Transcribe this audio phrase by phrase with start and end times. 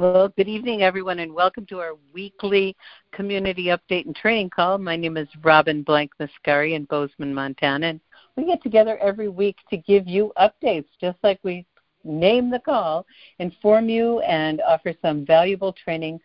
[0.00, 2.76] Well, good evening, everyone, and welcome to our weekly
[3.10, 4.78] community update and training call.
[4.78, 8.00] My name is Robin Blank Mascari in Bozeman, Montana, and
[8.36, 11.66] we get together every week to give you updates, just like we
[12.04, 13.06] name the call,
[13.40, 16.20] inform you, and offer some valuable training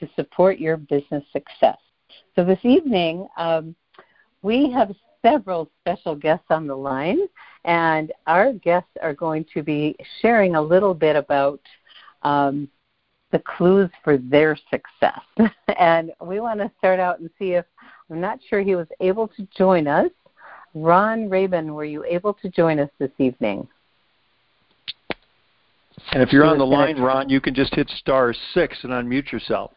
[0.00, 1.76] to support your business success.
[2.34, 3.76] So this evening, um,
[4.40, 7.28] we have several special guests on the line,
[7.66, 11.60] and our guests are going to be sharing a little bit about.
[12.22, 12.70] Um,
[13.34, 15.20] the clues for their success.
[15.78, 17.64] and we want to start out and see if
[18.08, 20.10] I'm not sure he was able to join us.
[20.72, 23.66] Ron Rabin, were you able to join us this evening?
[26.12, 29.32] And if you're on the line, Ron, you can just hit star six and unmute
[29.32, 29.72] yourself.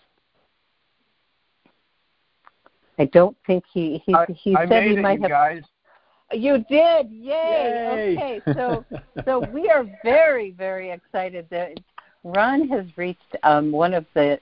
[3.00, 5.30] I don't think he he, he I said he it, might have.
[5.30, 5.64] Guys.
[6.32, 7.32] You did, yay!
[7.32, 8.18] yay.
[8.18, 8.86] Okay, so
[9.26, 11.80] so we are very very excited that
[12.36, 14.40] Ron has reached um, one of the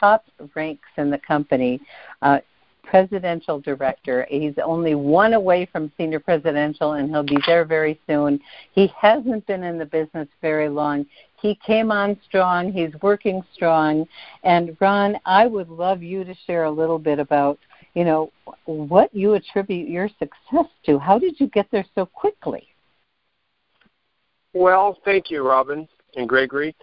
[0.00, 1.80] top ranks in the company,
[2.22, 2.40] uh,
[2.82, 4.26] presidential director.
[4.28, 8.40] He's only one away from senior presidential, and he'll be there very soon.
[8.72, 11.06] He hasn't been in the business very long.
[11.40, 12.72] He came on strong.
[12.72, 14.06] He's working strong.
[14.42, 17.58] And Ron, I would love you to share a little bit about,
[17.94, 18.32] you know,
[18.64, 20.98] what you attribute your success to.
[20.98, 22.66] How did you get there so quickly?
[24.52, 26.74] Well, thank you, Robin and Gregory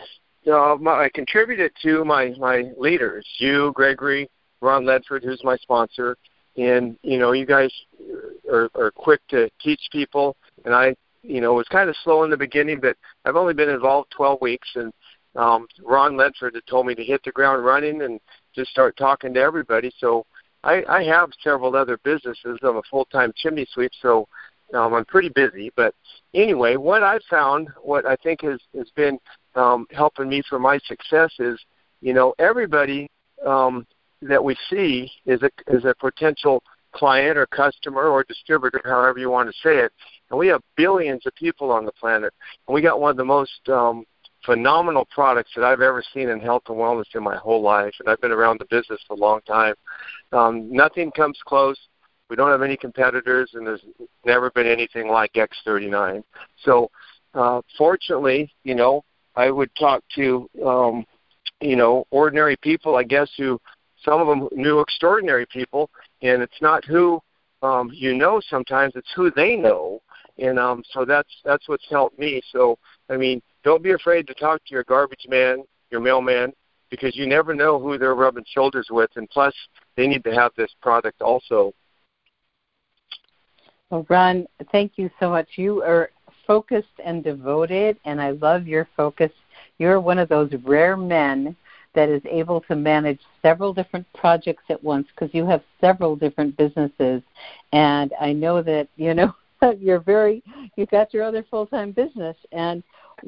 [0.48, 4.30] uh, my, I contributed to my my leaders, you, Gregory,
[4.62, 6.18] Ron Ledford, who's my sponsor,
[6.58, 7.72] and you know, you guys
[8.52, 12.30] are, are quick to teach people, and I, you know, was kind of slow in
[12.30, 14.92] the beginning, but I've only been involved 12 weeks, and
[15.36, 18.20] um, Ron Ledford had told me to hit the ground running and
[18.56, 19.92] just start talking to everybody.
[20.00, 20.26] So
[20.64, 22.58] I, I have several other businesses.
[22.64, 24.28] I'm a full-time chimney sweep, so
[24.74, 25.72] um, I'm pretty busy.
[25.76, 25.94] But
[26.34, 29.20] anyway, what I've found, what I think has has been
[29.58, 31.60] um, helping me for my success is,
[32.02, 33.10] you know, everybody
[33.46, 33.86] um,
[34.22, 36.64] that we see is a is a potential
[36.94, 39.92] client or customer or distributor, however you want to say it.
[40.30, 42.34] And we have billions of people on the planet,
[42.68, 44.04] and we got one of the most um,
[44.46, 47.94] phenomenal products that I've ever seen in health and wellness in my whole life.
[48.00, 49.76] And I've been around the business for a long time.
[50.32, 51.78] Um, nothing comes close.
[52.30, 53.86] We don't have any competitors, and there's
[54.26, 56.24] never been anything like X39.
[56.64, 56.90] So,
[57.34, 59.04] uh, fortunately, you know,
[59.38, 61.06] I would talk to, um,
[61.62, 63.62] you know, ordinary people, I guess, who
[64.04, 65.90] some of them knew extraordinary people,
[66.24, 67.22] and it's not who
[67.62, 70.02] um, you know sometimes; it's who they know,
[70.40, 72.42] and um, so that's that's what's helped me.
[72.52, 72.78] So,
[73.10, 76.52] I mean, don't be afraid to talk to your garbage man, your mailman,
[76.90, 79.54] because you never know who they're rubbing shoulders with, and plus,
[79.96, 81.74] they need to have this product also.
[83.90, 85.48] Well, Ron, thank you so much.
[85.56, 86.10] You are
[86.48, 89.32] focused and devoted, and I love your focus.
[89.78, 91.56] You're one of those rare men
[91.94, 96.56] that is able to manage several different projects at once because you have several different
[96.56, 97.22] businesses.
[97.74, 99.34] And I know that, you know,
[99.80, 100.44] you're very,
[100.76, 102.38] you've got your other full time business.
[102.52, 102.84] And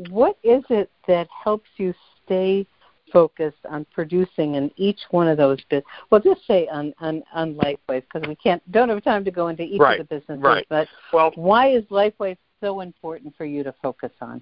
[0.09, 1.93] what is it that helps you
[2.25, 2.65] stay
[3.11, 5.87] focused on producing in each one of those bits?
[6.11, 9.47] Well, just say on on, on LifeWave because we can't don't have time to go
[9.47, 10.43] into each right, of the businesses.
[10.43, 10.65] Right.
[10.69, 14.41] But well, why is LifeWave so important for you to focus on?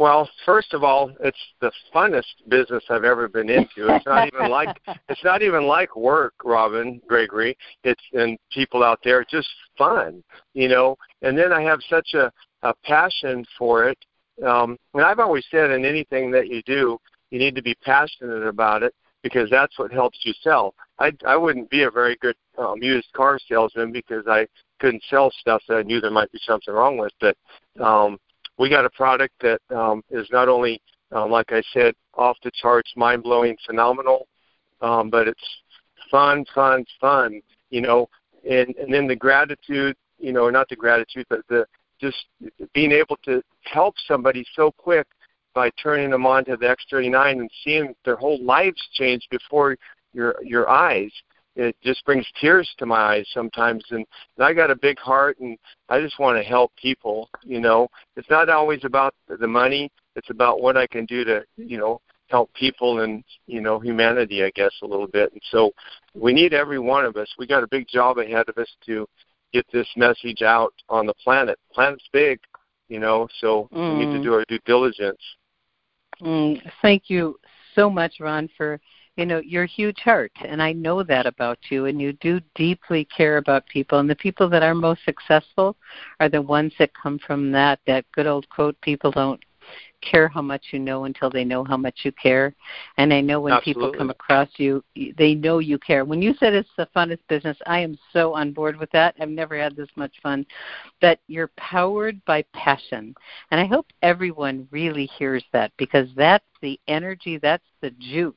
[0.00, 3.94] Well, first of all, it's the funnest business I've ever been into.
[3.94, 4.80] It's not even like
[5.10, 7.54] it's not even like work, Robin Gregory.
[7.84, 9.20] It's and people out there.
[9.20, 10.24] It's just fun,
[10.54, 10.96] you know.
[11.20, 13.98] And then I have such a a passion for it.
[14.42, 16.98] Um, and I've always said in anything that you do,
[17.30, 20.74] you need to be passionate about it because that's what helps you sell.
[20.98, 24.46] I I wouldn't be a very good um, used car salesman because I
[24.80, 27.12] couldn't sell stuff that I knew there might be something wrong with.
[27.20, 27.36] But
[27.80, 28.18] um,
[28.58, 30.82] we got a product that um, is not only,
[31.12, 34.26] um, like I said, off the charts, mind blowing, phenomenal,
[34.80, 35.62] um, but it's
[36.10, 37.40] fun, fun, fun.
[37.70, 38.08] You know,
[38.48, 41.66] and and then the gratitude, you know, not the gratitude, but the
[42.00, 42.26] just
[42.72, 45.06] being able to help somebody so quick
[45.54, 49.76] by turning them on to the X39 and seeing their whole lives change before
[50.12, 51.12] your your eyes
[51.56, 54.06] it just brings tears to my eyes sometimes and,
[54.36, 55.58] and I got a big heart and
[55.88, 57.88] I just want to help people, you know.
[58.16, 62.00] It's not always about the money, it's about what I can do to, you know,
[62.28, 65.32] help people and, you know, humanity I guess a little bit.
[65.32, 65.72] And so
[66.14, 67.28] we need every one of us.
[67.38, 69.06] We got a big job ahead of us to
[69.52, 71.58] get this message out on the planet.
[71.72, 72.38] Planet's big,
[72.88, 73.98] you know, so mm.
[73.98, 74.22] we need to mm.
[74.22, 75.20] do our due diligence.
[76.22, 76.62] Mm.
[76.82, 77.38] Thank you
[77.74, 78.80] so much, Ron, for
[79.20, 83.04] you know you're huge heart and i know that about you and you do deeply
[83.04, 85.76] care about people and the people that are most successful
[86.20, 89.44] are the ones that come from that that good old quote people don't
[90.00, 92.54] care how much you know until they know how much you care.
[92.96, 93.82] And I know when Absolutely.
[93.82, 94.82] people come across you,
[95.16, 96.04] they know you care.
[96.04, 99.14] When you said it's the funnest business, I am so on board with that.
[99.20, 100.46] I've never had this much fun.
[101.00, 103.14] That you're powered by passion.
[103.50, 108.34] And I hope everyone really hears that because that's the energy, that's the juice.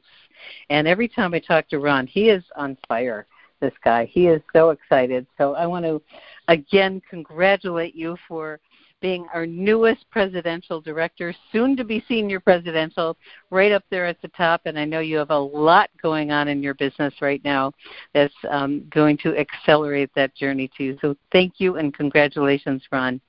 [0.69, 3.27] And every time I talk to Ron, he is on fire
[3.59, 4.05] this guy.
[4.05, 5.25] He is so excited.
[5.37, 6.01] So I want to
[6.47, 8.59] again congratulate you for
[9.03, 13.17] being our newest presidential director, soon to be senior presidential,
[13.51, 14.61] right up there at the top.
[14.63, 17.73] And I know you have a lot going on in your business right now
[18.13, 20.97] that's um, going to accelerate that journey too.
[21.01, 23.19] So thank you and congratulations, Ron.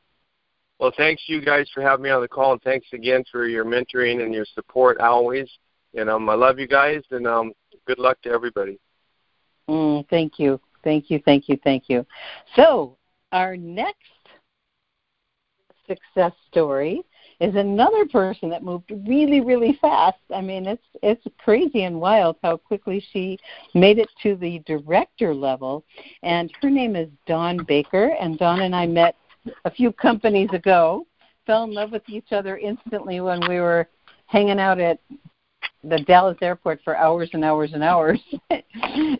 [0.78, 3.64] Well, thanks you guys for having me on the call, and thanks again for your
[3.64, 5.48] mentoring and your support always.
[5.94, 7.52] And um, I love you guys, and um,
[7.86, 8.78] good luck to everybody.
[9.68, 12.04] Mm, thank you, thank you, thank you, thank you.
[12.56, 12.96] So
[13.32, 13.98] our next
[15.86, 17.02] success story
[17.40, 22.36] is another person that moved really really fast i mean it's it's crazy and wild
[22.42, 23.38] how quickly she
[23.74, 25.84] made it to the director level
[26.22, 29.16] and her name is dawn baker and dawn and i met
[29.64, 31.06] a few companies ago
[31.46, 33.88] fell in love with each other instantly when we were
[34.26, 34.98] hanging out at
[35.88, 38.20] the Dallas airport for hours and hours and hours.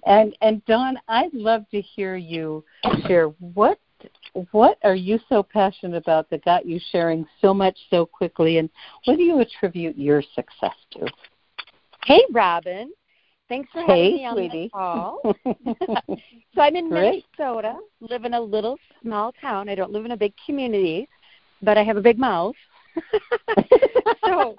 [0.07, 2.65] and and Dawn, I'd love to hear you
[3.07, 3.79] share what
[4.51, 8.69] what are you so passionate about that got you sharing so much so quickly, and
[9.05, 11.07] what do you attribute your success to?
[12.05, 12.93] Hey, Robin.
[13.49, 14.65] Thanks for having me on sweetie.
[14.65, 15.21] the call.
[16.55, 17.25] so I'm in Great.
[17.39, 19.69] Minnesota, live in a little small town.
[19.69, 21.09] I don't live in a big community,
[21.63, 22.57] but I have a big mouth.
[24.25, 24.55] so,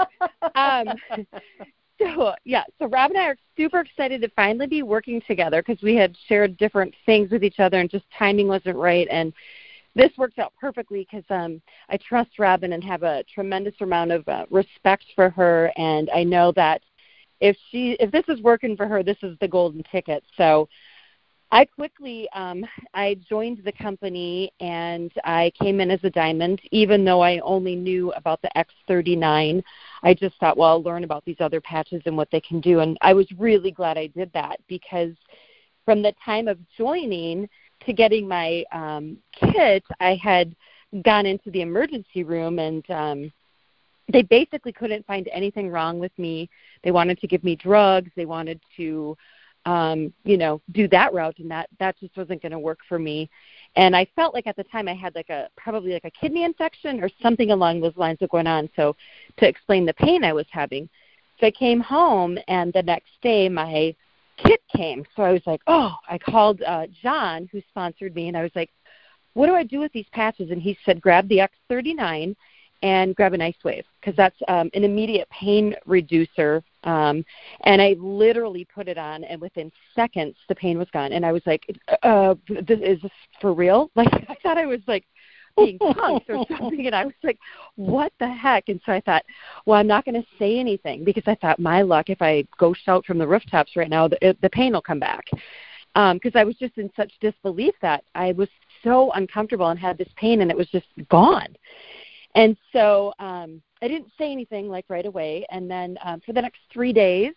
[0.55, 0.87] um,
[1.99, 5.81] so yeah, so Rob and I are super excited to finally be working together because
[5.81, 9.33] we had shared different things with each other and just timing wasn't right and
[9.95, 14.27] this worked out perfectly because um, I trust Robin and have a tremendous amount of
[14.27, 16.81] uh, respect for her, and I know that
[17.39, 20.23] if she if this is working for her, this is the golden ticket.
[20.37, 20.67] So
[21.51, 27.05] I quickly um, I joined the company and I came in as a diamond, even
[27.05, 29.63] though I only knew about the X39.
[30.03, 32.79] I just thought, well, I'll learn about these other patches and what they can do,
[32.79, 35.13] and I was really glad I did that because
[35.85, 37.47] from the time of joining
[37.85, 40.55] to getting my um, kit, I had
[41.03, 43.31] gone into the emergency room and um,
[44.11, 46.49] they basically couldn't find anything wrong with me.
[46.83, 48.11] They wanted to give me drugs.
[48.15, 49.17] They wanted to,
[49.65, 52.99] um, you know, do that route, and that that just wasn't going to work for
[52.99, 53.29] me.
[53.75, 56.43] And I felt like at the time I had like a probably like a kidney
[56.43, 58.69] infection or something along those lines of going on.
[58.75, 58.95] So
[59.37, 60.87] to explain the pain I was having,
[61.39, 63.95] so I came home, and the next day my
[64.37, 65.03] kit came.
[65.15, 68.51] So I was like, oh, I called uh, John, who sponsored me, and I was
[68.55, 68.69] like,
[69.33, 70.51] what do I do with these patches?
[70.51, 72.35] And he said, grab the X39
[72.81, 76.63] and grab an IceWave because that's um, an immediate pain reducer.
[76.83, 77.25] Um,
[77.63, 81.13] and I literally put it on, and within seconds, the pain was gone.
[81.13, 81.63] And I was like,
[82.03, 83.11] uh, this, "Is this
[83.41, 85.05] for real?" Like I thought I was like
[85.57, 87.39] being punked or something, and I was like,
[87.75, 89.23] "What the heck?" And so I thought,
[89.65, 92.73] "Well, I'm not going to say anything because I thought my luck if I go
[92.73, 95.25] shout from the rooftops right now, the, the pain will come back."
[95.93, 98.49] Because um, I was just in such disbelief that I was
[98.83, 101.55] so uncomfortable and had this pain, and it was just gone.
[102.35, 105.45] And so um, I didn't say anything like right away.
[105.49, 107.33] And then um, for the next three days,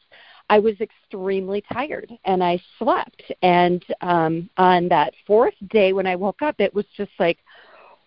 [0.50, 3.22] I was extremely tired and I slept.
[3.42, 7.38] And um, on that fourth day when I woke up, it was just like,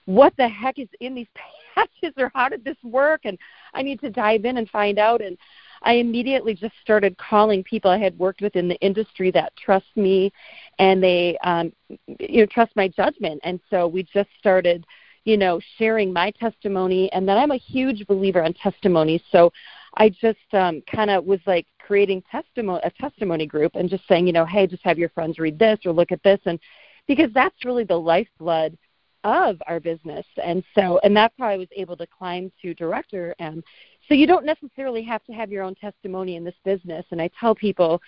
[0.06, 1.28] what the heck is in these
[1.76, 3.22] patches or how did this work?
[3.24, 3.38] And
[3.74, 5.22] I need to dive in and find out.
[5.22, 5.38] And
[5.84, 9.88] I immediately just started calling people I had worked with in the industry that trust
[9.96, 10.32] me
[10.78, 11.72] and they um,
[12.20, 13.42] you know trust my judgment.
[13.44, 14.86] And so we just started
[15.26, 17.12] you know, sharing my testimony.
[17.14, 19.22] And then I'm a huge believer in testimonies.
[19.32, 19.52] So
[19.96, 24.28] I just um, kind of was like creating testimony, a testimony group and just saying,
[24.28, 26.40] you know, hey, just have your friends read this or look at this.
[26.46, 26.60] And
[27.08, 28.78] because that's really the lifeblood
[29.24, 30.26] of our business.
[30.44, 33.36] And so, and that's how I was able to climb to director.
[33.40, 33.64] And
[34.08, 37.06] so you don't necessarily have to have your own testimony in this business.
[37.12, 38.02] And I tell people,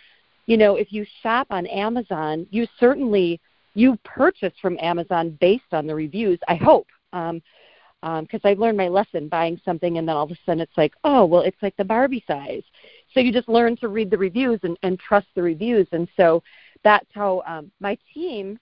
[0.47, 3.39] you know, if you shop on Amazon, you certainly
[3.75, 6.39] you purchase from Amazon based on the reviews.
[6.47, 7.41] I hope um
[8.03, 10.77] because um, I learned my lesson buying something and then all of a sudden it's
[10.77, 12.63] like, oh, well, it's like the Barbie size.
[13.13, 15.87] So you just learn to read the reviews and, and trust the reviews.
[15.93, 16.43] And so
[16.83, 18.59] that's how um, my team,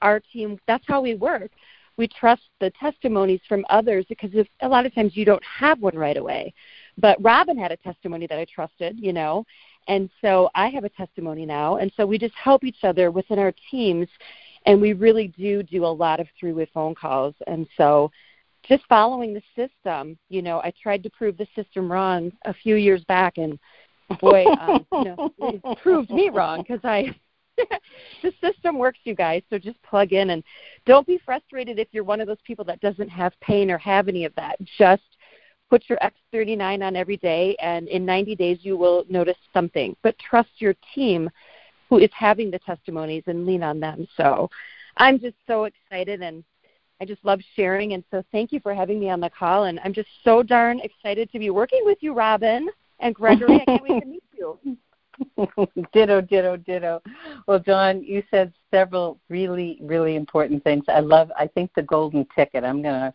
[0.00, 1.50] our team, that's how we work.
[1.96, 5.80] We trust the testimonies from others because if, a lot of times you don't have
[5.80, 6.54] one right away.
[6.98, 9.44] But Robin had a testimony that I trusted, you know,
[9.88, 11.78] and so I have a testimony now.
[11.78, 14.08] And so we just help each other within our teams
[14.66, 18.10] and we really do do a lot of three-way phone calls and so
[18.68, 20.18] just following the system.
[20.28, 23.58] You know, I tried to prove the system wrong a few years back, and
[24.20, 27.14] boy, um, you know, it proved me wrong because I
[28.22, 29.42] the system works, you guys.
[29.50, 30.42] So just plug in and
[30.84, 34.08] don't be frustrated if you're one of those people that doesn't have pain or have
[34.08, 34.56] any of that.
[34.78, 35.02] Just
[35.70, 39.96] put your X39 on every day, and in 90 days you will notice something.
[40.02, 41.30] But trust your team
[41.88, 44.06] who is having the testimonies and lean on them.
[44.16, 44.50] So
[44.96, 46.44] I'm just so excited and
[47.00, 47.92] I just love sharing.
[47.92, 49.64] And so thank you for having me on the call.
[49.64, 52.68] And I'm just so darn excited to be working with you, Robin
[53.00, 53.60] and Gregory.
[53.60, 54.58] I can't wait to meet you.
[55.92, 57.02] ditto, ditto, ditto.
[57.46, 60.84] Well, Dawn, you said several really, really important things.
[60.88, 61.30] I love.
[61.38, 62.64] I think the golden ticket.
[62.64, 63.14] I'm gonna.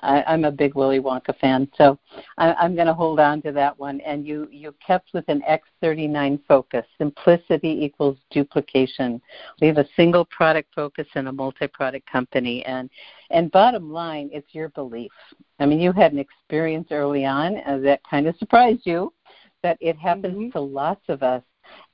[0.00, 1.98] I, I'm a big Willy Wonka fan, so
[2.38, 4.00] I, I'm going to hold on to that one.
[4.00, 6.84] And you, you kept with an X39 focus.
[6.98, 9.20] Simplicity equals duplication.
[9.60, 12.64] We have a single product focus and a multi-product company.
[12.64, 12.90] And
[13.30, 15.10] and bottom line, it's your belief.
[15.58, 19.12] I mean, you had an experience early on uh, that kind of surprised you
[19.62, 20.50] that it happens mm-hmm.
[20.50, 21.42] to lots of us.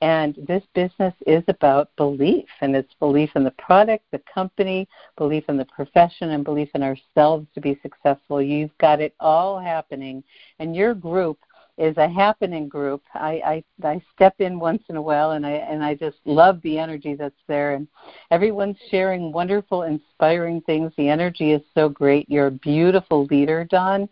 [0.01, 5.45] And this business is about belief, and it's belief in the product, the company, belief
[5.49, 8.41] in the profession, and belief in ourselves to be successful.
[8.41, 10.25] You've got it all happening,
[10.59, 11.39] and your group
[11.81, 13.03] is a happening group.
[13.15, 16.61] I, I I step in once in a while, and I and I just love
[16.63, 17.89] the energy that's there, and
[18.31, 20.93] everyone's sharing wonderful, inspiring things.
[20.97, 22.29] The energy is so great.
[22.29, 24.09] You're a beautiful leader, Dawn,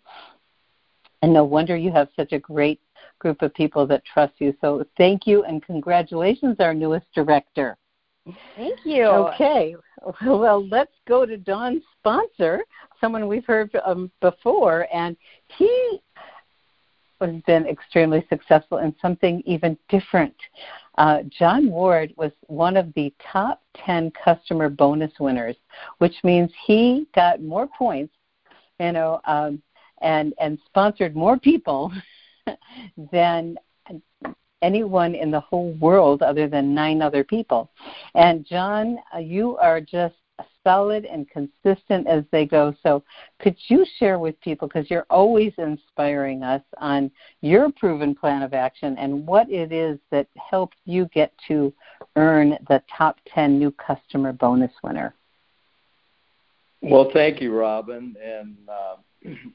[1.23, 2.81] and no wonder you have such a great
[3.19, 4.55] group of people that trust you.
[4.61, 7.77] So thank you and congratulations, our newest director.
[8.57, 9.05] Thank you.
[9.05, 9.75] Okay.
[10.25, 12.61] Well, let's go to Dawn's sponsor,
[13.01, 15.17] someone we've heard um, before, and
[15.57, 16.01] he
[17.21, 20.35] has been extremely successful in something even different.
[20.99, 25.57] Uh, John Ward was one of the top 10 customer bonus winners,
[25.99, 28.15] which means he got more points,
[28.79, 29.63] you know, um,
[30.01, 31.93] and and sponsored more people
[33.13, 33.57] than
[34.63, 37.71] anyone in the whole world other than nine other people.
[38.15, 40.15] And John, uh, you are just
[40.65, 42.75] solid and consistent as they go.
[42.83, 43.03] So,
[43.41, 48.55] could you share with people, because you're always inspiring us on your proven plan of
[48.55, 51.73] action and what it is that helped you get to
[52.17, 55.15] earn the top 10 new customer bonus winner?
[56.81, 58.15] Well, thank you, Robin.
[58.23, 58.97] And uh,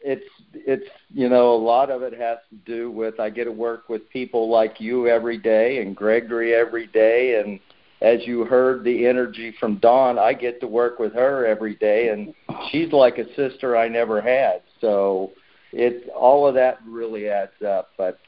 [0.03, 3.51] it's it's you know a lot of it has to do with I get to
[3.51, 7.59] work with people like you every day and Gregory every day and
[8.01, 12.09] as you heard the energy from Dawn, I get to work with her every day
[12.09, 12.33] and
[12.69, 14.61] she's like a sister I never had.
[14.81, 15.31] So
[15.71, 17.89] it all of that really adds up.
[17.97, 18.19] But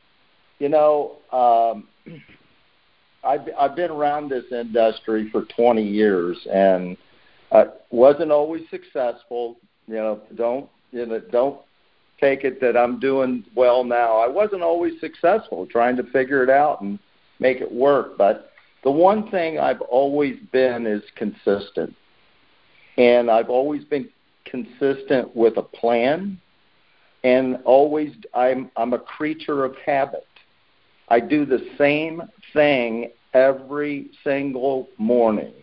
[0.59, 1.87] you know, um
[3.23, 6.95] I've I've been around this industry for 20 years and
[7.51, 9.57] uh, wasn't always successful.
[9.87, 11.59] You know, don't you know, don't
[12.19, 14.17] take it that I'm doing well now.
[14.17, 16.97] I wasn't always successful trying to figure it out and
[17.39, 18.51] make it work, but
[18.83, 21.93] the one thing I've always been is consistent.
[22.97, 24.07] And I've always been
[24.45, 26.39] consistent with a plan
[27.25, 30.27] and always I'm I'm a creature of habit.
[31.09, 32.21] I do the same
[32.53, 35.53] thing every single morning.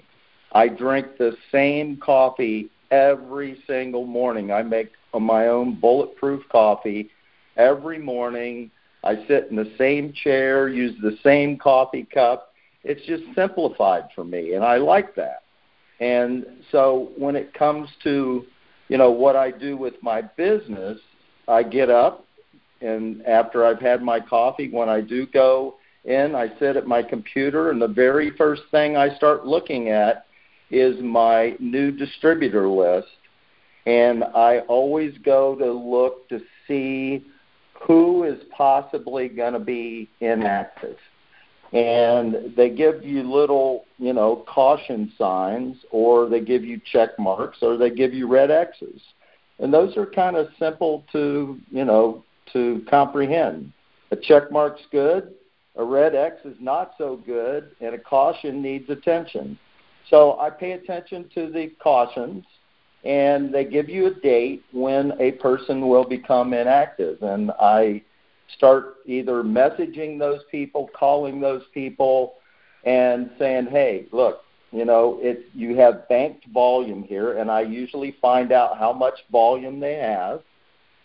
[0.53, 4.53] I drink the same coffee every single morning.
[4.53, 7.11] I make my own bulletproof coffee
[7.57, 8.71] every morning.
[9.03, 12.53] I sit in the same chair, use the same coffee cup.
[12.85, 15.43] It's just simplified for me, and I like that.
[15.99, 18.45] And so when it comes to,
[18.89, 20.99] you know, what I do with my business,
[21.49, 22.25] I get up
[22.83, 27.03] and after I've had my coffee, when I do go in, I sit at my
[27.03, 30.27] computer and the very first thing I start looking at
[30.73, 33.09] is my new distributor list.
[33.87, 37.25] And I always go to look to see
[37.87, 40.97] who is possibly going to be inactive.
[41.73, 47.59] And they give you little, you know, caution signs, or they give you check marks,
[47.63, 49.01] or they give you red X's.
[49.59, 53.73] And those are kind of simple to, you know, to comprehend.
[54.11, 55.33] A check mark's good,
[55.77, 59.59] a red X is not so good, and a caution needs attention.
[60.13, 62.45] So I pay attention to the cautions,
[63.03, 67.23] and they give you a date when a person will become inactive.
[67.23, 68.03] And I
[68.55, 72.35] start either messaging those people, calling those people,
[72.85, 78.15] and saying, hey, look, you know, it you have banked volume here, and I usually
[78.21, 80.43] find out how much volume they have.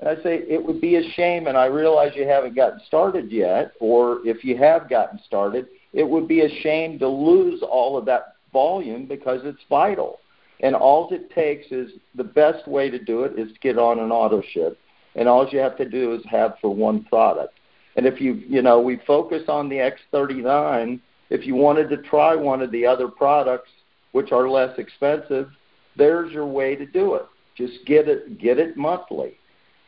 [0.02, 3.32] And I say it would be a shame, and I realize you haven't gotten started
[3.32, 7.98] yet, or if you have gotten started, it would be a shame to lose all
[7.98, 10.20] of that volume because it's vital.
[10.62, 14.00] And all it takes is the best way to do it is to get on
[14.00, 14.80] an auto ship.
[15.16, 17.60] And all you have to do is have for one product.
[17.96, 21.00] And if you, you know, we focus on the X39,
[21.30, 23.70] if you wanted to try one of the other products,
[24.14, 25.50] which are less expensive,
[25.96, 27.26] there's your way to do it.
[27.56, 29.38] Just get it, get it monthly.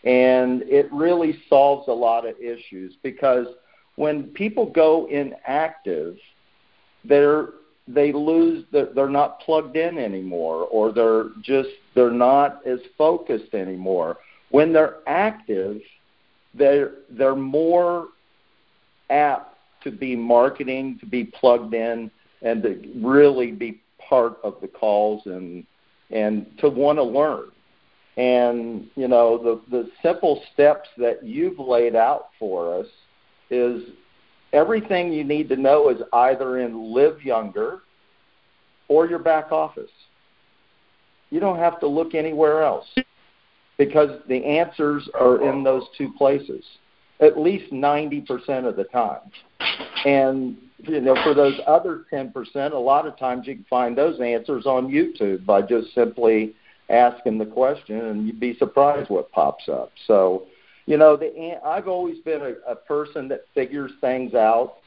[0.04, 3.48] And it really solves a lot of issues because
[3.96, 6.18] when people go inactive,
[7.04, 7.50] they're
[7.90, 13.54] they lose the, they're not plugged in anymore or they're just they're not as focused
[13.54, 14.18] anymore.
[14.52, 15.82] When they're active
[16.54, 18.08] they're they're more
[19.10, 24.68] apt to be marketing to be plugged in and to really be part of the
[24.68, 25.66] calls and
[26.12, 27.50] and to want to learn.
[28.18, 32.88] And you know the the simple steps that you've laid out for us
[33.50, 33.84] is
[34.54, 37.80] everything you need to know is either in Live Younger
[38.88, 39.92] or your back office.
[41.30, 42.88] You don't have to look anywhere else
[43.78, 46.64] because the answers are in those two places,
[47.20, 49.22] at least 90% of the time.
[50.06, 54.20] And you know, for those other 10%, a lot of times you can find those
[54.20, 56.56] answers on YouTube by just simply
[56.90, 59.92] asking the question, and you'd be surprised what pops up.
[60.08, 60.48] So,
[60.90, 64.78] you know, the I've always been a, a person that figures things out,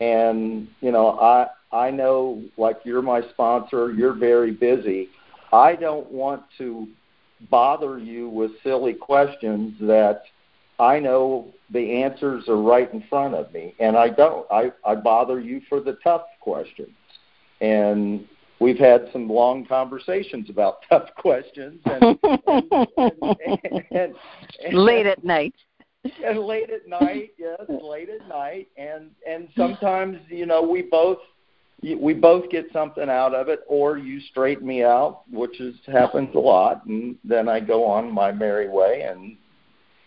[0.00, 5.10] and you know, I I know like you're my sponsor, you're very busy.
[5.52, 6.88] I don't want to
[7.50, 10.22] bother you with silly questions that
[10.78, 14.46] I know the answers are right in front of me, and I don't.
[14.50, 16.96] I I bother you for the tough questions,
[17.60, 18.26] and
[18.60, 23.26] we've had some long conversations about tough questions and, and,
[23.90, 24.14] and,
[24.64, 25.54] and, late at night.
[26.24, 28.68] And late at night yes late at night.
[28.76, 31.18] And and sometimes you know we both
[31.82, 36.28] we both get something out of it or you straighten me out which is happens
[36.34, 39.36] a lot and then i go on my merry way and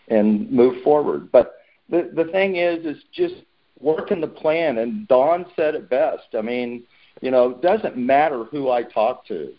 [0.08, 1.30] and move forward.
[1.32, 1.54] But
[1.88, 3.34] the the thing is is just
[3.80, 6.34] working the plan and dawn said it best.
[6.36, 6.84] I mean
[7.20, 9.52] you know, it doesn't matter who I talk to.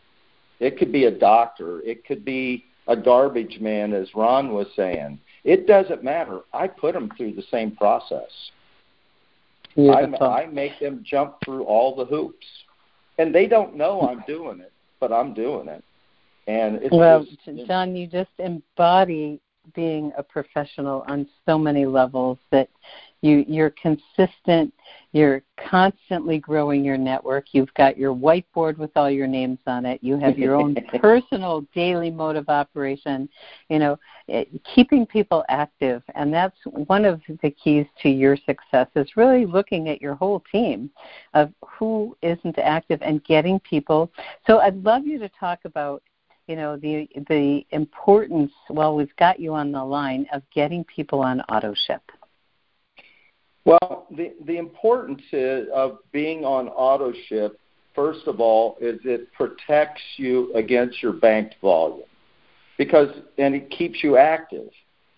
[0.60, 1.82] It could be a doctor.
[1.82, 5.20] It could be a garbage man, as Ron was saying.
[5.44, 6.42] It doesn't matter.
[6.54, 8.30] I put them through the same process.
[9.78, 12.46] I, I make them jump through all the hoops,
[13.18, 15.84] and they don't know I'm doing it, but I'm doing it.
[16.48, 19.40] And it's well, just, John, you just embody
[19.74, 22.70] being a professional on so many levels that
[23.22, 24.74] you you're consistent.
[25.12, 27.46] You're constantly growing your network.
[27.54, 30.04] You've got your whiteboard with all your names on it.
[30.04, 33.30] You have your own personal daily mode of operation
[33.70, 33.98] you know
[34.28, 36.04] it, keeping people active.
[36.16, 40.44] And that's one of the keys to your success is really looking at your whole
[40.52, 40.90] team
[41.34, 44.12] of who isn't active and getting people.
[44.48, 46.02] So i'd love you to talk about
[46.48, 51.22] you know the the importance well we've got you on the line of getting people
[51.22, 52.02] on auto ship
[53.66, 55.22] well the the importance
[55.74, 57.60] of being on auto ship
[57.94, 62.04] first of all is it protects you against your banked volume
[62.78, 64.70] because and it keeps you active.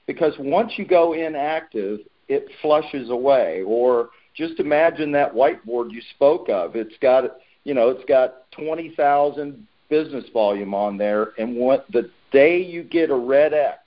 [0.05, 3.63] Because once you go inactive it flushes away.
[3.65, 6.75] Or just imagine that whiteboard you spoke of.
[6.75, 7.23] It's got
[7.63, 13.09] you know it's got 20,000 business volume on there, and what the day you get
[13.09, 13.79] a red X,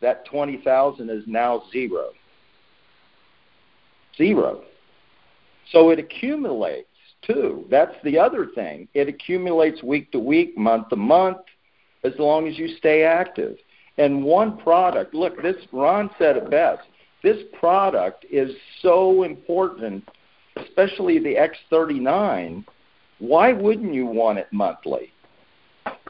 [0.00, 2.10] that twenty thousand is now zero.
[4.16, 4.62] Zero.
[5.72, 6.88] So it accumulates
[7.22, 7.66] too.
[7.70, 8.88] That's the other thing.
[8.94, 11.38] It accumulates week to week, month to month,
[12.04, 13.56] as long as you stay active.
[13.98, 16.82] And one product, look, this Ron said it best.
[17.22, 20.08] This product is so important,
[20.56, 21.34] especially the
[21.72, 22.64] X39
[23.18, 25.12] why wouldn't you want it monthly?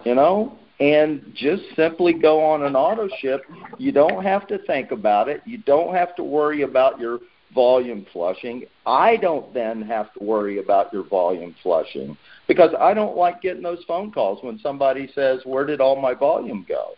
[0.05, 0.59] You know?
[0.79, 3.43] And just simply go on an auto ship.
[3.79, 5.41] You don't have to think about it.
[5.47, 7.21] You don't have to worry about your
[7.55, 8.65] volume flushing.
[8.85, 12.17] I don't then have to worry about your volume flushing
[12.49, 16.15] because I don't like getting those phone calls when somebody says, "Where did all my
[16.15, 16.93] volume go?"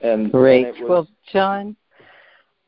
[0.00, 0.66] And great.
[0.66, 1.76] And was, well, John,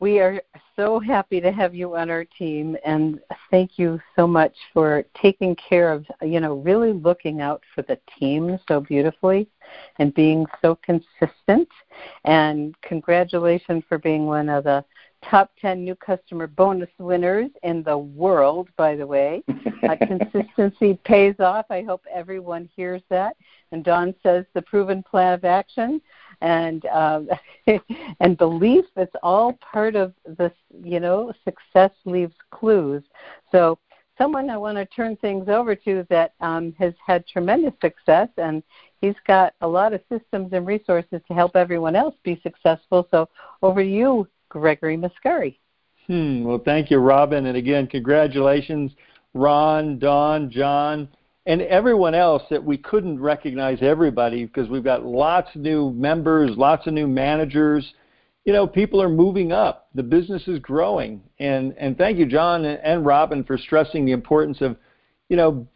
[0.00, 0.40] we are
[0.76, 5.55] so happy to have you on our team and thank you so much for taking
[5.57, 9.46] care of you know really looking out for the team so beautifully
[9.98, 11.68] and being so consistent
[12.24, 14.83] and congratulations for being one of the
[15.28, 19.42] top 10 new customer bonus winners in the world by the way
[19.88, 23.37] uh, consistency pays off i hope everyone hears that
[23.72, 26.00] and dawn says the proven plan of action
[26.40, 27.28] and um,
[28.20, 28.85] and belief.
[28.96, 30.52] It's all part of this.
[30.83, 33.02] You know, success leaves clues.
[33.52, 33.78] So
[34.18, 38.62] someone I want to turn things over to that um, has had tremendous success, and
[39.00, 43.06] he's got a lot of systems and resources to help everyone else be successful.
[43.11, 43.28] So
[43.62, 45.56] over to you, Gregory Muscari.
[46.06, 46.44] Hmm.
[46.44, 48.92] Well, thank you, Robin, and again, congratulations,
[49.32, 51.08] Ron, Dawn, John,
[51.46, 56.50] and everyone else that we couldn't recognize everybody because we've got lots of new members,
[56.56, 57.94] lots of new managers
[58.44, 59.88] you know, people are moving up.
[59.94, 61.22] The business is growing.
[61.38, 64.76] And, and thank you, John and Robin, for stressing the importance of,
[65.28, 65.66] you know,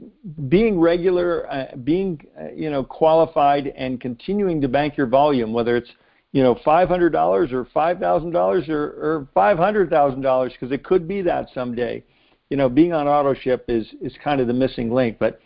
[0.48, 5.76] being regular, uh, being, uh, you know, qualified and continuing to bank your volume, whether
[5.76, 5.90] it's,
[6.35, 12.03] you know, $500 or $5,000 or, or $500,000, because it could be that someday.
[12.51, 15.18] You know, being on auto ship is, is kind of the missing link.
[15.20, 15.40] But,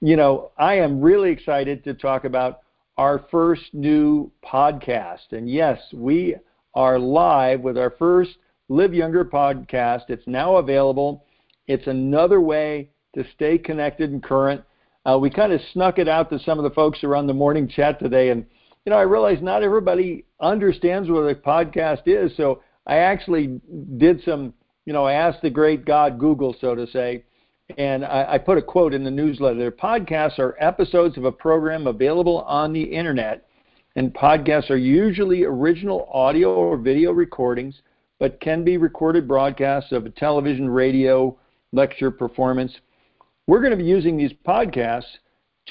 [0.00, 2.62] you know, I am really excited to talk about
[2.98, 5.30] our first new podcast.
[5.30, 6.34] And yes, we
[6.74, 8.30] are live with our first
[8.68, 10.06] Live Younger podcast.
[10.08, 11.24] It's now available.
[11.68, 14.62] It's another way to stay connected and current.
[15.04, 17.68] Uh, we kind of snuck it out to some of the folks who the morning
[17.68, 18.44] chat today, and
[18.86, 23.60] you know I realize not everybody understands what a podcast is, so I actually
[23.98, 24.54] did some.
[24.86, 27.24] You know, I asked the great God Google, so to say,
[27.76, 29.72] and I, I put a quote in the newsletter.
[29.72, 33.46] Podcasts are episodes of a program available on the internet
[33.96, 37.80] and podcasts are usually original audio or video recordings,
[38.20, 41.36] but can be recorded broadcasts of a television, radio,
[41.72, 42.72] lecture, performance.
[43.46, 45.16] We're going to be using these podcasts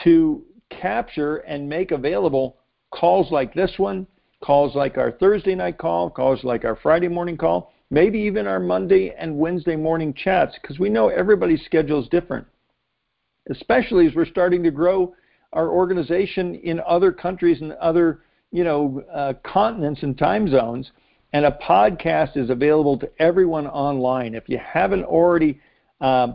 [0.03, 2.57] to capture and make available
[2.95, 4.07] calls like this one,
[4.43, 8.59] calls like our Thursday night call, calls like our Friday morning call, maybe even our
[8.59, 12.45] Monday and Wednesday morning chats, because we know everybody's schedule is different,
[13.49, 15.13] especially as we're starting to grow
[15.53, 20.91] our organization in other countries and other you know uh, continents and time zones.
[21.33, 24.35] And a podcast is available to everyone online.
[24.35, 25.59] If you haven't already
[25.99, 26.27] uh,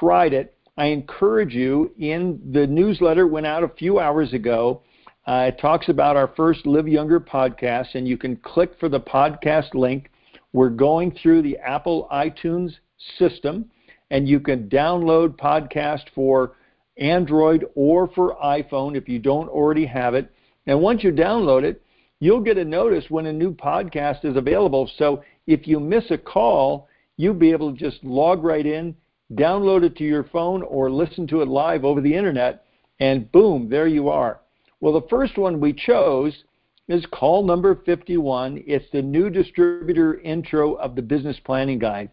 [0.00, 1.92] tried it, I encourage you.
[1.96, 4.82] In the newsletter went out a few hours ago.
[5.28, 8.98] Uh, it talks about our first Live Younger podcast, and you can click for the
[8.98, 10.10] podcast link.
[10.54, 12.72] We're going through the Apple iTunes
[13.18, 13.70] system,
[14.10, 16.52] and you can download podcast for
[16.96, 20.32] Android or for iPhone if you don't already have it.
[20.66, 21.82] And once you download it,
[22.20, 24.90] you'll get a notice when a new podcast is available.
[24.96, 26.88] So if you miss a call,
[27.18, 28.96] you'll be able to just log right in,
[29.34, 32.64] download it to your phone, or listen to it live over the internet,
[32.98, 34.40] and boom, there you are.
[34.80, 36.44] Well, the first one we chose
[36.88, 38.62] is call number 51.
[38.66, 42.10] It's the new distributor intro of the business planning guide.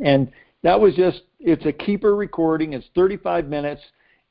[0.00, 2.72] And that was just, it's a keeper recording.
[2.72, 3.82] It's 35 minutes.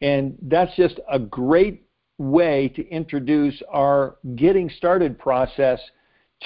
[0.02, 1.86] And that's just a great
[2.18, 5.80] way to introduce our getting started process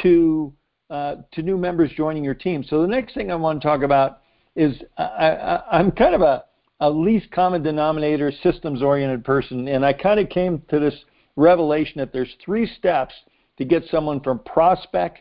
[0.04, 0.54] to,
[0.90, 2.64] uh, to new members joining your team.
[2.64, 4.20] So the next thing I want to talk about
[4.56, 6.44] is I, am kind of a,
[6.80, 9.68] a least common denominator systems oriented person.
[9.68, 10.96] And I kind of came to this
[11.36, 13.14] revelation that there's three steps
[13.58, 15.20] to get someone from prospect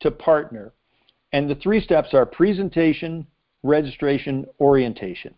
[0.00, 0.72] to partner.
[1.32, 3.26] And the three steps are presentation,
[3.62, 5.34] registration, orientation.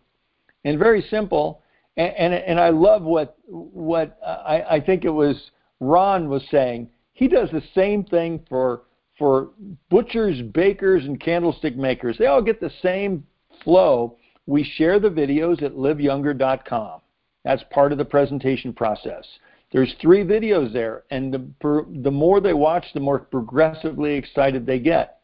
[0.63, 1.61] And very simple.
[1.97, 6.43] And, and, and I love what, what uh, I, I think it was Ron was
[6.51, 6.89] saying.
[7.13, 8.83] He does the same thing for,
[9.17, 9.49] for
[9.89, 12.17] butchers, bakers, and candlestick makers.
[12.17, 13.25] They all get the same
[13.63, 14.17] flow.
[14.47, 17.01] We share the videos at liveyounger.com.
[17.43, 19.25] That's part of the presentation process.
[19.71, 24.79] There's three videos there, and the, the more they watch, the more progressively excited they
[24.79, 25.19] get.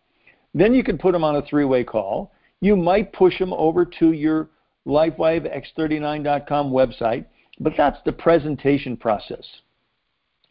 [0.54, 3.86] Then you can put them on a three way call, you might push them over
[3.86, 4.50] to your
[4.86, 7.26] lifewavex39.com website,
[7.60, 9.46] but that's the presentation process.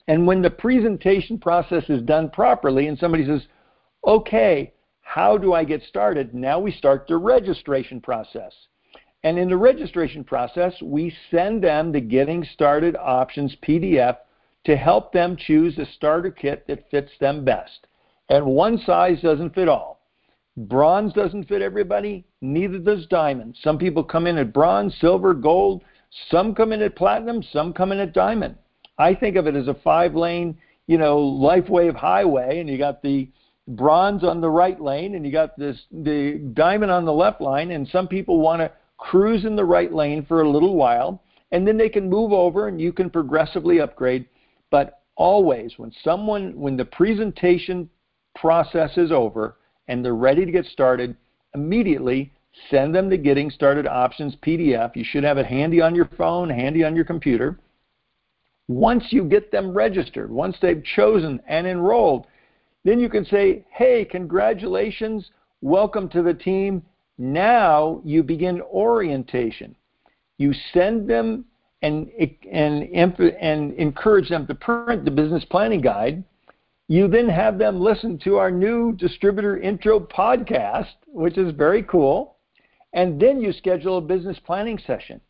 [0.09, 3.43] And when the presentation process is done properly and somebody says,
[4.05, 4.73] okay,
[5.11, 6.35] how do I get started?
[6.35, 8.53] Now we start the registration process.
[9.25, 14.19] And in the registration process, we send them the Getting Started Options PDF
[14.67, 17.89] to help them choose a starter kit that fits them best.
[18.29, 20.07] And one size doesn't fit all.
[20.57, 23.57] Bronze doesn't fit everybody, neither does diamond.
[23.65, 25.83] Some people come in at bronze, silver, gold.
[26.31, 28.55] Some come in at platinum, some come in at diamond.
[28.97, 32.79] I think of it as a five lane, you know, life wave highway, and you
[32.79, 33.29] got the
[33.77, 37.71] bronze on the right lane, and you got this the diamond on the left line,
[37.71, 41.67] and some people want to cruise in the right lane for a little while, and
[41.67, 44.27] then they can move over and you can progressively upgrade.
[44.71, 47.89] But always, when someone, when the presentation
[48.35, 49.57] process is over,
[49.89, 51.17] and they're ready to get started,
[51.55, 52.33] immediately
[52.71, 54.95] send them the Getting Started Options PDF.
[54.95, 57.59] You should have it handy on your phone, handy on your computer.
[58.69, 62.27] Once you get them registered, once they've chosen and enrolled,
[62.85, 66.83] then you can say, hey, congratulations, welcome to the team.
[67.19, 69.77] Now you begin orientation.
[70.39, 71.45] You send them
[71.83, 72.11] and,
[72.51, 76.25] and, and encourage them to print the business planning guide.
[76.89, 82.37] You then have them listen to our new distributor intro podcast, which is very cool.
[82.93, 85.21] And then you schedule a business planning session.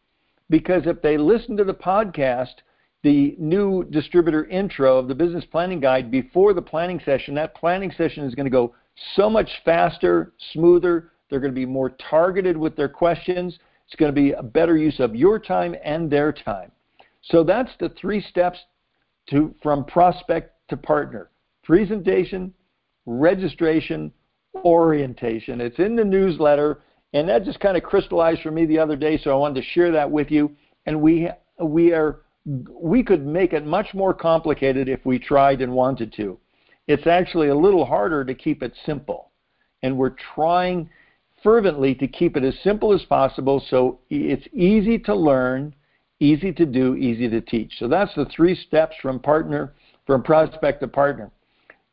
[0.48, 2.54] Because if they listen to the podcast,
[3.02, 7.92] the new distributor intro of the business planning guide before the planning session, that planning
[7.96, 8.74] session is going to go
[9.14, 11.12] so much faster, smoother.
[11.28, 13.58] They're going to be more targeted with their questions.
[13.86, 16.70] It's going to be a better use of your time and their time.
[17.22, 18.58] So that's the three steps
[19.30, 21.30] to from prospect to partner.
[21.64, 22.52] Presentation,
[23.06, 24.12] registration,
[24.56, 25.60] orientation.
[25.60, 26.82] It's in the newsletter
[27.12, 29.66] and that just kind of crystallized for me the other day so I wanted to
[29.68, 30.54] share that with you
[30.86, 31.28] and we
[31.62, 36.38] we are we could make it much more complicated if we tried and wanted to.
[36.86, 39.30] It's actually a little harder to keep it simple.
[39.82, 40.88] And we're trying
[41.42, 45.74] fervently to keep it as simple as possible so it's easy to learn,
[46.18, 47.72] easy to do, easy to teach.
[47.78, 49.74] So that's the three steps from partner,
[50.06, 51.30] from prospect to partner.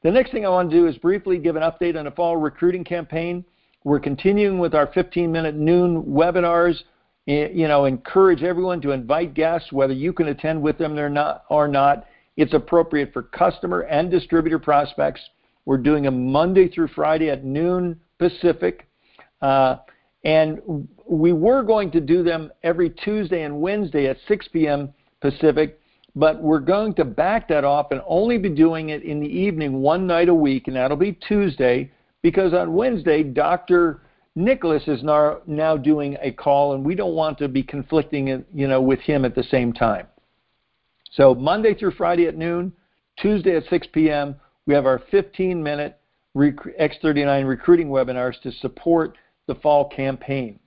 [0.04, 2.38] The next thing I want to do is briefly give an update on the fall
[2.38, 3.44] recruiting campaign.
[3.84, 6.84] We're continuing with our 15 minute noon webinars
[7.28, 11.44] you know, encourage everyone to invite guests, whether you can attend with them or not.
[11.50, 12.06] Or not.
[12.38, 15.22] It's appropriate for customer and distributor prospects.
[15.66, 18.88] We're doing them Monday through Friday at noon Pacific.
[19.42, 19.78] Uh,
[20.24, 24.94] and we were going to do them every Tuesday and Wednesday at 6 p.m.
[25.20, 25.80] Pacific,
[26.16, 29.82] but we're going to back that off and only be doing it in the evening
[29.82, 34.02] one night a week, and that'll be Tuesday, because on Wednesday, Dr.
[34.38, 38.68] Nicholas is now, now doing a call, and we don't want to be conflicting, you
[38.68, 40.06] know, with him at the same time.
[41.12, 42.72] So Monday through Friday at noon,
[43.20, 44.36] Tuesday at 6 p.m.,
[44.68, 45.98] we have our 15-minute
[46.38, 50.60] X39 recruiting webinars to support the fall campaign.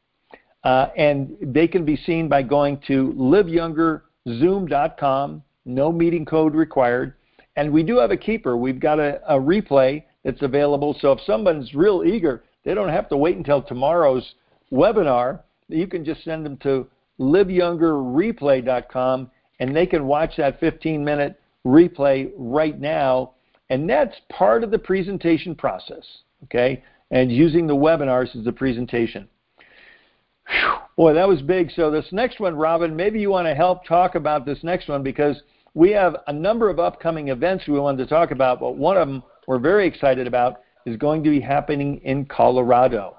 [0.65, 7.15] Uh, and they can be seen by going to liveyoungerzoom.com, no meeting code required.
[7.55, 8.57] And we do have a keeper.
[8.57, 10.97] We've got a, a replay that's available.
[11.01, 14.35] So if someone's real eager, they don't have to wait until tomorrow's
[14.73, 15.41] webinar.
[15.69, 22.31] You can just send them to liveyoungerreplay.com and they can watch that 15 minute replay
[22.37, 23.33] right now.
[23.69, 26.05] And that's part of the presentation process,
[26.45, 26.83] okay?
[27.11, 29.29] And using the webinars as the presentation.
[30.49, 31.71] Whew, boy, that was big.
[31.73, 35.05] So, this next one, Robin, maybe you want to help talk about this next one
[35.05, 35.41] because
[35.75, 39.07] we have a number of upcoming events we wanted to talk about, but one of
[39.07, 43.17] them we're very excited about is going to be happening in Colorado.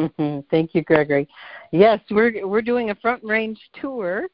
[0.00, 0.40] Mm-hmm.
[0.50, 1.28] Thank you, Gregory.
[1.72, 4.28] Yes, we're we're doing a front range tour,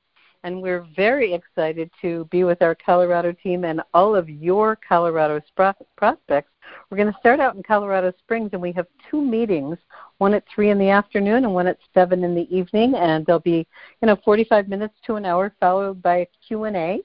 [0.44, 5.40] and we're very excited to be with our Colorado team and all of your Colorado
[5.56, 6.52] prospects.
[6.88, 9.76] We're going to start out in Colorado Springs, and we have two meetings:
[10.18, 12.94] one at three in the afternoon and one at seven in the evening.
[12.94, 13.66] And there'll be,
[14.00, 17.02] you know, 45 minutes to an hour, followed by a Q and A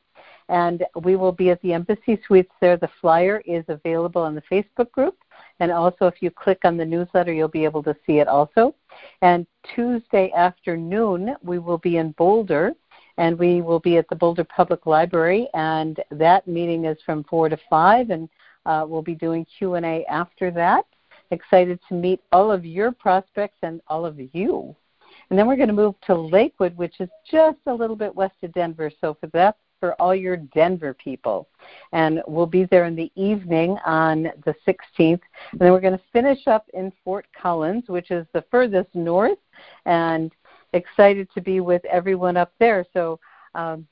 [0.51, 2.75] and we will be at the Embassy Suites there.
[2.75, 5.17] The flyer is available on the Facebook group,
[5.61, 8.75] and also if you click on the newsletter, you'll be able to see it also.
[9.21, 12.73] And Tuesday afternoon, we will be in Boulder,
[13.17, 17.47] and we will be at the Boulder Public Library, and that meeting is from 4
[17.47, 18.27] to 5, and
[18.65, 20.85] uh, we'll be doing Q&A after that.
[21.31, 24.75] Excited to meet all of your prospects and all of you.
[25.29, 28.35] And then we're going to move to Lakewood, which is just a little bit west
[28.43, 28.91] of Denver.
[28.99, 31.49] So for that for all your Denver people.
[31.91, 35.19] And we'll be there in the evening on the 16th.
[35.51, 39.39] And then we're going to finish up in Fort Collins, which is the furthest north,
[39.85, 40.31] and
[40.71, 42.85] excited to be with everyone up there.
[42.93, 43.19] So
[43.55, 43.85] um,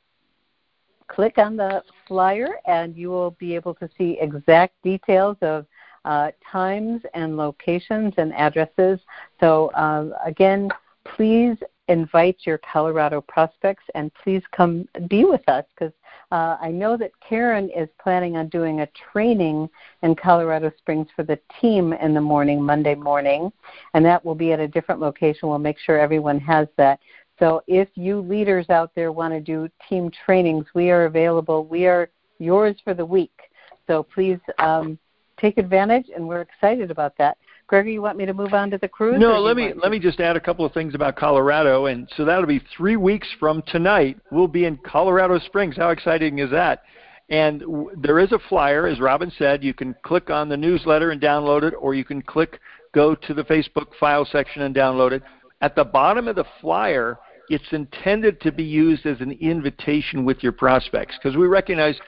[1.08, 5.66] click on the flyer and you will be able to see exact details of
[6.06, 9.00] uh, times and locations and addresses.
[9.40, 10.70] So, uh, again,
[11.04, 11.58] please
[11.90, 15.94] invite your Colorado prospects and please come be with us because
[16.32, 19.68] uh, I know that Karen is planning on doing a training
[20.04, 23.52] in Colorado Springs for the team in the morning, Monday morning,
[23.96, 25.50] and that will be at a different location.
[25.50, 27.00] We'll make sure everyone has that.
[27.40, 31.66] So if you leaders out there want to do team trainings, we are available.
[31.66, 33.32] We are yours for the week.
[33.88, 35.00] So please um,
[35.40, 37.38] take advantage, and we're excited about that.
[37.70, 39.20] Gregory, you want me to move on to the cruise?
[39.20, 42.26] No, let me let me just add a couple of things about Colorado, and so
[42.26, 44.18] that'll be three weeks from tonight.
[44.32, 45.78] We'll be in Colorado Springs.
[45.78, 46.82] How exciting is that?
[47.30, 49.64] And w- there is a flyer, as Robin said.
[49.64, 52.60] You can click on the newsletter and download it, or you can click
[52.92, 55.22] go to the Facebook file section and download it.
[55.62, 60.42] At the bottom of the flyer, it's intended to be used as an invitation with
[60.42, 62.00] your prospects because we recognize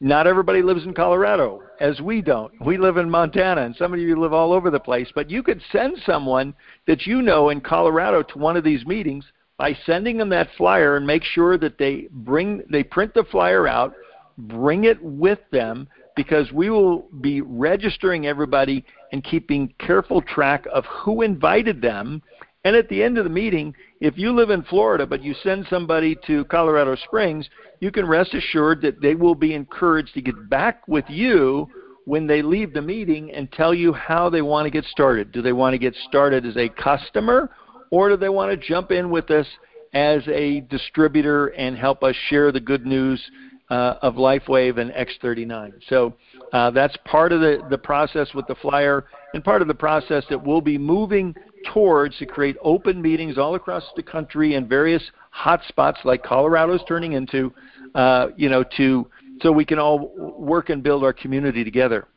[0.00, 2.52] not everybody lives in Colorado, as we don't.
[2.60, 5.08] We live in Montana, and some of you live all over the place.
[5.14, 6.54] But you could send someone
[6.86, 9.24] that you know in Colorado to one of these meetings
[9.56, 13.66] by sending them that flyer and make sure that they bring they print the flyer
[13.66, 13.94] out,
[14.36, 20.84] bring it with them because we will be registering everybody and keeping careful track of
[20.86, 22.22] who invited them.
[22.64, 25.66] And at the end of the meeting, if you live in Florida but you send
[25.68, 27.48] somebody to Colorado Springs,
[27.80, 31.68] you can rest assured that they will be encouraged to get back with you
[32.04, 35.32] when they leave the meeting and tell you how they want to get started.
[35.32, 37.50] Do they want to get started as a customer
[37.90, 39.46] or do they want to jump in with us
[39.92, 43.22] as a distributor and help us share the good news
[43.70, 45.72] uh, of LifeWave and X39?
[45.88, 46.14] So
[46.52, 50.24] uh, that's part of the, the process with the flyer and part of the process
[50.30, 51.34] that we'll be moving
[51.72, 55.02] towards to create open meetings all across the country and various
[55.34, 57.52] hotspots like Colorado is turning into,
[57.94, 59.06] uh, you know, to
[59.42, 62.08] so we can all work and build our community together.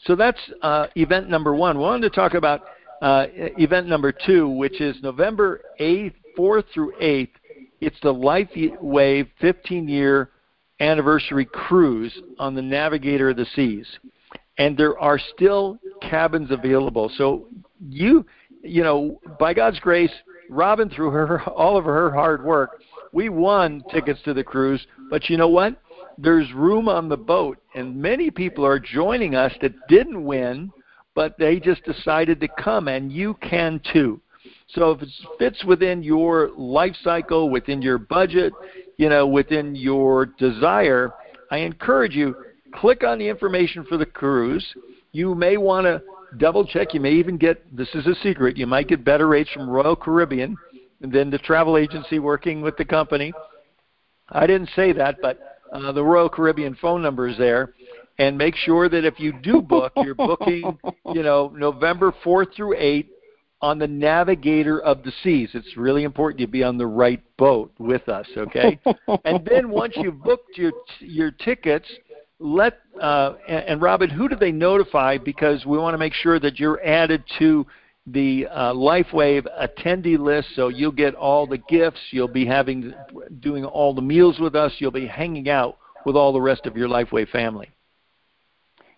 [0.00, 1.78] So that's uh, event number one.
[1.78, 2.62] We wanted to talk about
[3.00, 7.30] uh, event number two, which is November 8th, 4th through 8th.
[7.80, 10.30] It's the LifeWave 15 year
[10.80, 13.86] anniversary cruise on the Navigator of the Seas.
[14.58, 17.10] And there are still cabins available.
[17.16, 17.48] So
[17.88, 18.24] you,
[18.64, 20.12] you know, by God's grace,
[20.48, 22.80] Robin, through her all of her hard work,
[23.12, 24.84] we won tickets to the cruise.
[25.10, 25.80] But you know what?
[26.18, 30.72] There's room on the boat, and many people are joining us that didn't win
[31.14, 34.20] but they just decided to come, and you can too.
[34.68, 38.52] So if it fits within your life cycle, within your budget,
[38.96, 41.12] you know, within your desire,
[41.50, 42.34] I encourage you
[42.74, 44.66] click on the information for the cruise.
[45.12, 46.02] You may want to
[46.38, 46.94] double check.
[46.94, 48.56] You may even get this is a secret.
[48.56, 50.56] You might get better rates from Royal Caribbean
[51.00, 53.32] than the travel agency working with the company.
[54.30, 55.38] I didn't say that, but
[55.72, 57.74] uh, the Royal Caribbean phone number is there
[58.18, 60.78] and make sure that if you do book, you're booking,
[61.12, 63.08] you know, November 4th through 8th
[63.60, 65.50] on the Navigator of the Seas.
[65.54, 68.78] It's really important you be on the right boat with us, okay?
[69.24, 71.88] and then once you've booked your your tickets,
[72.38, 75.18] let uh, and, and Robin, who do they notify?
[75.18, 77.66] Because we want to make sure that you're added to
[78.06, 82.00] the uh, LifeWave attendee list, so you'll get all the gifts.
[82.10, 82.92] You'll be having
[83.40, 84.72] doing all the meals with us.
[84.78, 87.70] You'll be hanging out with all the rest of your LifeWave family.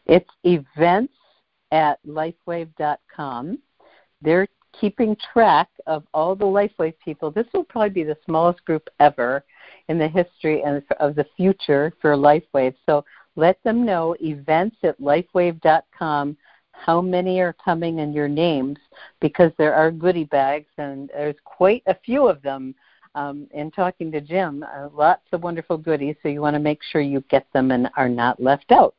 [0.06, 1.14] It's events
[1.70, 3.58] at lifewave.com.
[4.22, 4.48] They're
[4.80, 7.30] keeping track of all the LifeWave people.
[7.30, 9.44] This will probably be the smallest group ever
[9.88, 12.74] in the history and of the future for LifeWave.
[12.86, 13.04] So
[13.36, 16.36] let them know events at lifewave.com
[16.72, 18.76] how many are coming and your names
[19.20, 22.74] because there are goodie bags and there's quite a few of them.
[23.14, 26.80] Um, in talking to Jim, uh, lots of wonderful goodies, so you want to make
[26.82, 28.94] sure you get them and are not left out.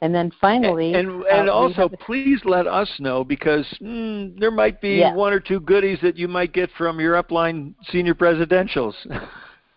[0.00, 4.50] And then finally, and and, and uh, also please let us know because mm, there
[4.50, 5.14] might be yes.
[5.14, 8.94] one or two goodies that you might get from your upline senior presidentials.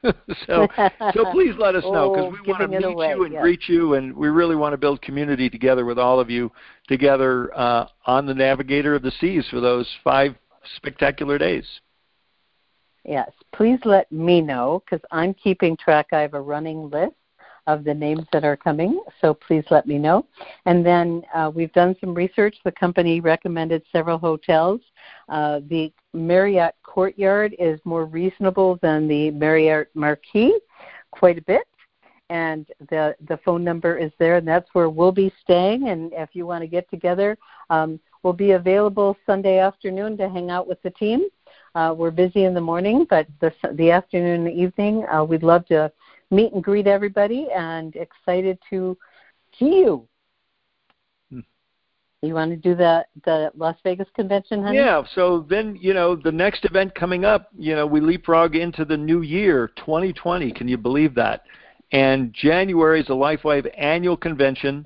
[0.48, 0.68] so
[1.14, 3.42] so please let us know because oh, we want to meet away, you and yes.
[3.42, 6.52] greet you, and we really want to build community together with all of you
[6.88, 10.36] together uh, on the Navigator of the Seas for those five
[10.76, 11.66] spectacular days.
[13.04, 16.08] Yes, please let me know because I'm keeping track.
[16.12, 17.16] I have a running list
[17.74, 20.26] of the names that are coming, so please let me know.
[20.66, 22.56] And then uh, we've done some research.
[22.64, 24.82] The company recommended several hotels.
[25.30, 30.54] Uh, the Marriott Courtyard is more reasonable than the Marriott Marquis,
[31.12, 31.68] quite a bit.
[32.30, 35.90] And the the phone number is there, and that's where we'll be staying.
[35.90, 37.38] And if you want to get together,
[37.70, 41.28] um, we'll be available Sunday afternoon to hang out with the team.
[41.76, 45.66] Uh, we're busy in the morning, but the the afternoon and evening, uh, we'd love
[45.66, 45.92] to
[46.32, 48.98] meet and greet everybody and excited to
[49.60, 50.08] see you.
[51.30, 51.40] Hmm.
[52.22, 54.78] You want to do the the Las Vegas convention, honey?
[54.78, 55.04] Yeah.
[55.14, 58.98] So then, you know, the next event coming up, you know, we leapfrog into the
[58.98, 60.52] new year, 2020.
[60.54, 61.44] Can you believe that?
[61.92, 64.86] And January is the LifeWave annual convention,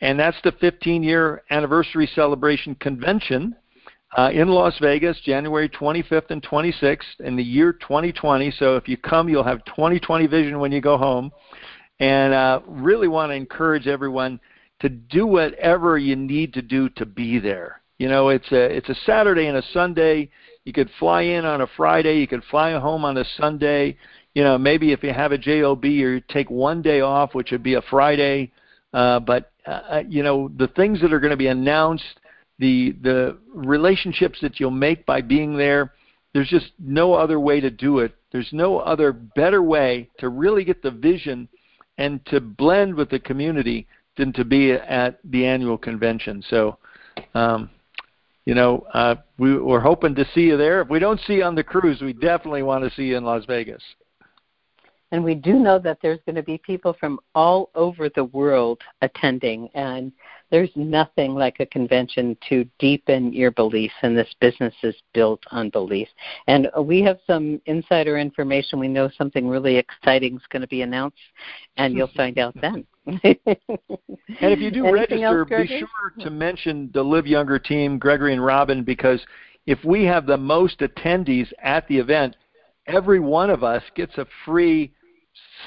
[0.00, 3.54] and that's the 15-year anniversary celebration convention
[4.16, 8.50] uh, in Las Vegas, January 25th and 26th in the year 2020.
[8.52, 11.30] So if you come, you'll have 2020 vision when you go home.
[12.00, 14.40] And uh, really want to encourage everyone
[14.80, 17.80] to do whatever you need to do to be there.
[17.98, 20.28] You know, it's a it's a Saturday and a Sunday.
[20.64, 22.18] You could fly in on a Friday.
[22.18, 23.96] You could fly home on a Sunday.
[24.34, 27.50] You know, maybe if you have a job or you take one day off, which
[27.52, 28.52] would be a Friday.
[28.92, 32.20] Uh, but uh, uh you know, the things that are going to be announced
[32.58, 35.92] the the relationships that you'll make by being there
[36.32, 40.64] there's just no other way to do it there's no other better way to really
[40.64, 41.48] get the vision
[41.98, 43.86] and to blend with the community
[44.16, 46.42] than to be at the annual convention.
[46.48, 46.78] So,
[47.34, 47.70] um,
[48.44, 50.82] you know, uh, we, we're hoping to see you there.
[50.82, 53.24] If we don't see you on the cruise, we definitely want to see you in
[53.24, 53.82] Las Vegas.
[55.12, 58.80] And we do know that there's going to be people from all over the world
[59.02, 60.10] attending, and
[60.50, 65.70] there's nothing like a convention to deepen your beliefs, and this business is built on
[65.70, 66.08] belief.
[66.48, 68.80] And we have some insider information.
[68.80, 71.18] We know something really exciting is going to be announced,
[71.76, 72.84] and you'll find out then.
[73.06, 77.98] and if you do Anything register, else, be sure to mention the Live Younger team,
[77.98, 79.20] Gregory and Robin, because
[79.66, 82.36] if we have the most attendees at the event,
[82.86, 84.92] every one of us gets a free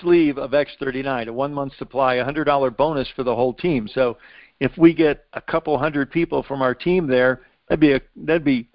[0.02, 3.88] sleeve of X39, a one month supply, a hundred dollar bonus for the whole team.
[3.88, 4.18] So
[4.60, 8.44] if we get a couple hundred people from our team there, that'd be a that'd
[8.44, 8.70] be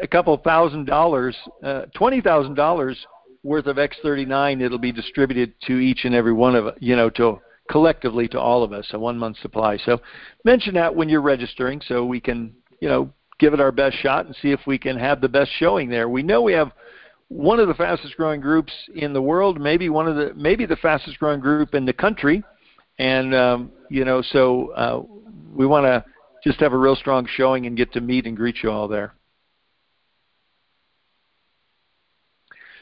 [0.00, 2.98] a couple thousand dollars, uh, twenty thousand dollars
[3.42, 4.60] worth of X39.
[4.60, 8.62] It'll be distributed to each and every one of you know to collectively to all
[8.62, 9.76] of us, a one month supply.
[9.78, 10.00] So
[10.44, 14.26] mention that when you're registering, so we can you know give it our best shot
[14.26, 16.08] and see if we can have the best showing there.
[16.08, 16.72] We know we have
[17.28, 20.76] one of the fastest growing groups in the world, maybe one of the maybe the
[20.76, 22.42] fastest growing group in the country,
[22.98, 25.02] and um, you know, so uh,
[25.52, 26.04] we want to
[26.44, 29.14] just have a real strong showing and get to meet and greet you all there.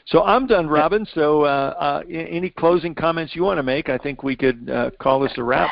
[0.07, 1.07] So I'm done, Robin.
[1.15, 3.89] So uh, uh, any closing comments you want to make?
[3.89, 5.71] I think we could uh, call this a wrap.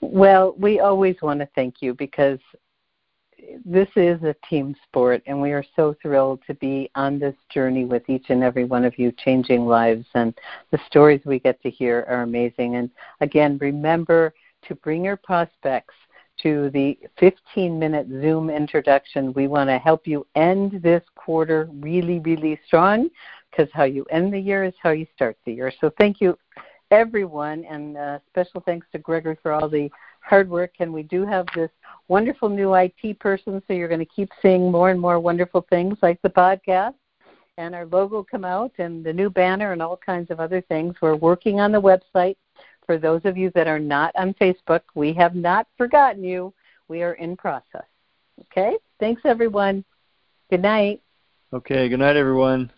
[0.00, 2.40] Well, we always want to thank you because
[3.64, 7.84] this is a team sport, and we are so thrilled to be on this journey
[7.84, 10.06] with each and every one of you, changing lives.
[10.14, 10.34] And
[10.70, 12.76] the stories we get to hear are amazing.
[12.76, 12.90] And
[13.20, 14.34] again, remember
[14.68, 15.94] to bring your prospects
[16.42, 19.32] to the 15 minute Zoom introduction.
[19.34, 23.08] We want to help you end this quarter really, really strong
[23.50, 25.72] because how you end the year is how you start the year.
[25.80, 26.38] So thank you,
[26.90, 29.90] everyone, and uh, special thanks to Gregory for all the
[30.22, 30.72] hard work.
[30.78, 31.70] And we do have this
[32.08, 35.98] wonderful new IT person, so you're going to keep seeing more and more wonderful things
[36.02, 36.94] like the podcast
[37.58, 40.94] and our logo come out and the new banner and all kinds of other things.
[41.00, 42.36] We're working on the website.
[42.86, 46.52] For those of you that are not on Facebook, we have not forgotten you.
[46.88, 47.84] We are in process.
[48.40, 48.76] Okay?
[48.98, 49.84] Thanks, everyone.
[50.50, 51.02] Good night.
[51.52, 52.70] Okay, good night, everyone.